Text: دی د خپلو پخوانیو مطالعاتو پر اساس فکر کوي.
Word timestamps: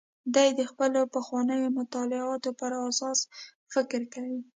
دی 0.35 0.49
د 0.59 0.61
خپلو 0.71 0.99
پخوانیو 1.15 1.73
مطالعاتو 1.79 2.49
پر 2.59 2.71
اساس 2.89 3.19
فکر 3.73 4.01
کوي. 4.13 4.39